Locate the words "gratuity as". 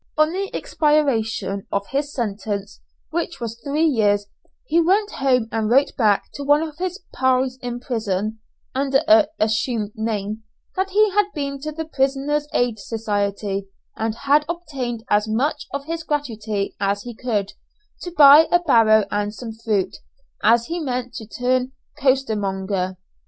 16.01-17.03